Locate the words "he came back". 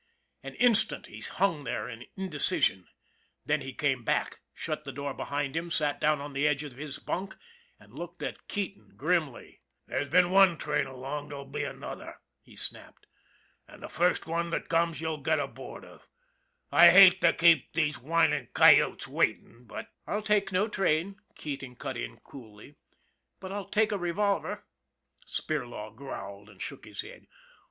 3.61-4.39